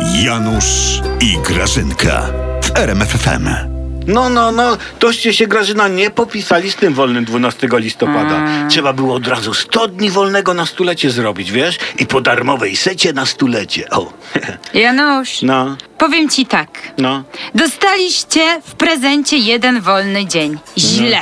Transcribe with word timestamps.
Janusz 0.00 1.00
i 1.20 1.38
Grażynka 1.38 2.22
w 2.62 2.78
RMFFM. 2.78 3.48
No, 4.06 4.28
no, 4.28 4.52
no, 4.52 4.76
toście 4.98 5.34
się 5.34 5.46
Grażyna 5.46 5.88
nie 5.88 6.10
popisali 6.10 6.70
z 6.70 6.76
tym 6.76 6.94
wolnym 6.94 7.24
12 7.24 7.68
listopada. 7.72 8.68
Trzeba 8.68 8.92
było 8.92 9.14
od 9.14 9.26
razu 9.26 9.54
100 9.54 9.88
dni 9.88 10.10
wolnego 10.10 10.54
na 10.54 10.66
stulecie 10.66 11.10
zrobić, 11.10 11.52
wiesz? 11.52 11.78
I 11.98 12.06
po 12.06 12.20
darmowej 12.20 12.76
secie 12.76 13.12
na 13.12 13.26
stulecie. 13.26 13.90
O, 13.90 14.12
Janusz, 14.74 15.42
no, 15.42 15.76
powiem 15.98 16.28
ci 16.28 16.46
tak. 16.46 16.68
no. 16.98 17.22
Dostaliście 17.54 18.60
w 18.66 18.74
prezencie 18.74 19.36
jeden 19.36 19.80
wolny 19.80 20.26
dzień. 20.26 20.58
Źle. 20.78 21.20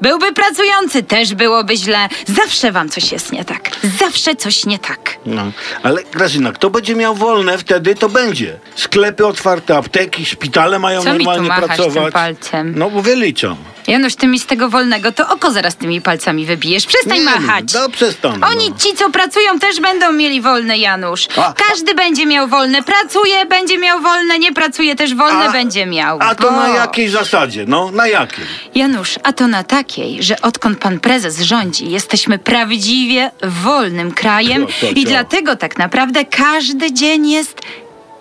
Byłby 0.00 0.32
pracujący, 0.32 1.02
też 1.02 1.34
byłoby 1.34 1.76
źle. 1.76 2.08
Zawsze 2.26 2.72
wam 2.72 2.88
coś 2.88 3.12
jest 3.12 3.32
nie 3.32 3.44
tak. 3.44 3.70
Zawsze 3.98 4.36
coś 4.36 4.66
nie 4.66 4.78
tak. 4.78 5.16
No, 5.26 5.42
ale 5.82 6.02
Grażyna, 6.04 6.52
kto 6.52 6.70
będzie 6.70 6.94
miał 6.94 7.14
wolne 7.14 7.58
wtedy, 7.58 7.94
to 7.94 8.08
będzie. 8.08 8.58
Sklepy 8.74 9.26
otwarte, 9.26 9.76
apteki, 9.76 10.24
szpitale 10.26 10.78
mają 10.78 11.02
Co 11.02 11.12
mi 11.12 11.18
tu 11.18 11.24
normalnie 11.24 11.48
machasz 11.48 11.66
pracować. 11.66 11.94
tym 12.04 12.12
palcem? 12.12 12.72
No, 12.76 12.90
bo 12.90 13.02
wyliczą. 13.02 13.56
Janusz, 13.90 14.14
ty 14.14 14.26
mi 14.26 14.38
z 14.38 14.46
tego 14.46 14.68
wolnego 14.68 15.12
to 15.12 15.28
oko 15.28 15.50
zaraz 15.50 15.76
tymi 15.76 16.00
palcami 16.00 16.46
wybijesz. 16.46 16.86
Przestań 16.86 17.18
Nie, 17.18 17.24
machać. 17.24 17.64
No, 17.74 17.88
przestanę. 17.88 18.46
Oni, 18.46 18.70
no. 18.70 18.76
ci 18.78 18.94
co 18.96 19.10
pracują, 19.10 19.58
też 19.58 19.80
będą 19.80 20.12
mieli 20.12 20.40
wolne, 20.40 20.78
Janusz. 20.78 21.28
A- 21.36 21.52
Każdy 21.68 21.94
będzie 21.94 22.26
miał 22.26 22.48
wolne. 22.48 22.82
Pracuje, 22.82 23.46
będzie 23.46 23.78
miał 23.78 24.00
wolne, 24.00 24.38
nie 24.38 24.52
pracuje, 24.52 24.96
też 24.96 25.14
wolne 25.14 25.44
A- 25.48 25.52
będzie 25.52 25.86
miał. 25.86 26.18
A 26.20 26.34
to 26.34 26.50
na 26.50 26.68
jakiej 26.68 27.08
zasadzie? 27.08 27.64
No, 27.68 27.90
na 27.90 28.06
jakiej? 28.08 28.44
Janusz, 28.74 29.14
a 29.22 29.32
to 29.32 29.46
na 29.46 29.64
takiej, 29.64 30.22
że 30.22 30.40
odkąd 30.40 30.78
pan 30.78 31.00
prezes 31.00 31.40
rządzi, 31.40 31.90
jesteśmy 31.90 32.38
prawdziwie 32.38 33.30
wolnym 33.42 34.12
krajem 34.12 34.66
to 34.80 34.86
i 34.86 35.04
dlatego 35.04 35.56
tak 35.56 35.78
naprawdę 35.78 36.24
każdy 36.24 36.92
dzień 36.92 37.30
jest 37.30 37.60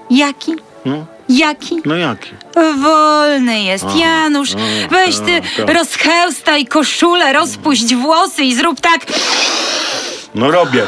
jaki? 0.10 0.69
No, 0.86 1.06
Jaki? 1.30 1.76
no 1.86 1.96
jaki? 1.98 2.30
Wolny 2.82 3.64
jest. 3.64 3.86
Janusz, 3.96 4.50
a, 4.54 4.88
weź 4.90 5.16
ty, 5.20 5.42
a, 5.62 5.66
tak. 5.66 5.76
rozchełstaj 5.76 6.66
koszulę, 6.66 7.34
rozpuść 7.34 7.96
włosy 7.96 8.44
i 8.44 8.56
zrób 8.56 8.82
tak. 8.82 9.06
No 10.36 10.52
robię. 10.52 10.84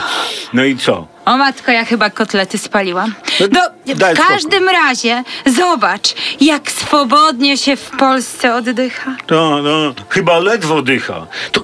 No 0.54 0.64
i 0.64 0.78
co? 0.78 1.08
O 1.26 1.38
matko, 1.38 1.72
ja 1.72 1.86
chyba 1.86 2.10
kotlety 2.10 2.58
spaliłam. 2.58 3.14
No, 3.40 3.48
No, 3.52 3.96
daj 3.96 4.16
w 4.16 4.28
każdym 4.28 4.70
razie, 4.70 5.24
zobacz, 5.46 6.14
jak 6.42 6.72
swobodnie 6.72 7.58
się 7.58 7.76
w 7.76 7.90
Polsce 7.90 8.56
oddycha. 8.56 9.16
To, 9.28 9.62
no, 9.62 9.94
chyba 10.10 10.40
ledwo 10.40 10.82
dycha. 10.82 11.28
To, 11.52 11.62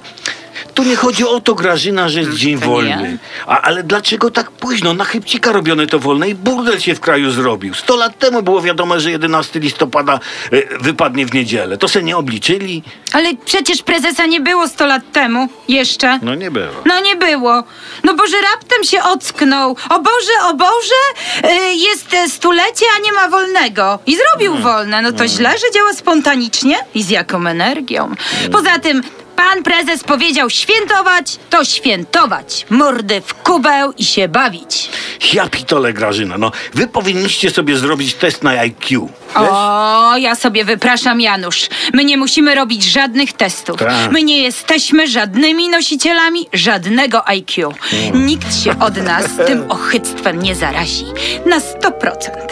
tu 0.77 0.83
nie 0.83 0.95
chodzi 0.95 1.27
o 1.27 1.39
to, 1.41 1.55
Grażyna, 1.55 2.09
że 2.09 2.19
jest 2.19 2.33
dzień 2.33 2.59
to 2.59 2.65
nie 2.65 2.71
wolny. 2.71 3.17
A, 3.47 3.61
ale 3.61 3.83
dlaczego 3.83 4.31
tak 4.31 4.51
późno? 4.51 4.93
Na 4.93 5.05
chybcika 5.05 5.51
robione 5.51 5.87
to 5.87 5.99
wolne 5.99 6.29
i 6.29 6.35
burdel 6.35 6.79
się 6.79 6.95
w 6.95 6.99
kraju 6.99 7.31
zrobił. 7.31 7.73
Sto 7.73 7.95
lat 7.95 8.19
temu 8.19 8.43
było 8.43 8.61
wiadomo, 8.61 8.99
że 8.99 9.11
11 9.11 9.59
listopada 9.59 10.19
e, 10.51 10.79
wypadnie 10.79 11.25
w 11.25 11.33
niedzielę. 11.33 11.77
To 11.77 11.87
se 11.87 12.03
nie 12.03 12.17
obliczyli? 12.17 12.83
Ale 13.13 13.29
przecież 13.45 13.81
prezesa 13.81 14.25
nie 14.25 14.41
było 14.41 14.67
100 14.67 14.85
lat 14.85 15.11
temu 15.11 15.49
jeszcze. 15.67 16.19
No 16.21 16.35
nie 16.35 16.51
było. 16.51 16.81
No 16.85 16.99
nie 16.99 17.15
było. 17.15 17.63
No 18.03 18.13
bo 18.13 18.27
że 18.27 18.37
raptem 18.41 18.83
się 18.83 19.03
ocknął. 19.03 19.75
O 19.89 19.99
Boże, 19.99 20.33
o 20.49 20.53
Boże, 20.53 21.01
y, 21.45 21.73
jest 21.75 22.13
e, 22.13 22.29
stulecie, 22.29 22.85
a 22.97 23.01
nie 23.01 23.13
ma 23.13 23.29
wolnego. 23.29 23.99
I 24.05 24.15
zrobił 24.15 24.57
wolne. 24.57 25.01
No 25.01 25.11
to 25.11 25.27
źle, 25.27 25.49
że 25.49 25.71
działa 25.73 25.93
spontanicznie 25.93 26.75
i 26.95 27.03
z 27.03 27.09
jaką 27.09 27.47
energią. 27.47 28.15
Poza 28.51 28.79
tym 28.79 29.01
pan 29.37 29.63
prezes 29.63 30.03
powiedział 30.03 30.49
świętować, 30.49 31.39
to 31.49 31.65
świętować. 31.65 32.65
Mordy 32.69 33.21
w 33.21 33.33
kubeł 33.33 33.93
i 33.97 34.05
się 34.05 34.27
bawić. 34.27 34.89
Ja 35.33 35.49
pitole, 35.49 35.93
Grażyna. 35.93 36.37
No, 36.37 36.51
wy 36.73 36.87
powinniście 36.87 37.49
sobie 37.49 37.77
zrobić 37.77 38.13
test 38.13 38.43
na 38.43 38.49
IQ. 38.49 39.09
Wiesz? 39.35 39.49
O, 39.51 40.17
ja 40.17 40.35
sobie 40.35 40.65
wypraszam, 40.65 41.21
Janusz. 41.21 41.69
My 41.93 42.05
nie 42.05 42.17
musimy 42.17 42.55
robić 42.55 42.83
żadnych 42.83 43.33
testów. 43.33 43.79
Tak. 43.79 44.11
My 44.11 44.23
nie 44.23 44.41
jesteśmy 44.41 45.07
żadnymi 45.07 45.69
nosicielami 45.69 46.47
żadnego 46.53 47.27
IQ. 47.27 47.73
Nikt 48.13 48.63
się 48.63 48.79
od 48.79 48.97
nas 48.97 49.25
tym 49.47 49.65
ochyctwem 49.71 50.41
nie 50.41 50.55
zarazi. 50.55 51.05
Na 51.45 51.59
100%. 51.59 51.91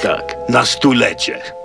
Tak, 0.04 0.36
na 0.50 0.66
stulecie. 0.66 1.65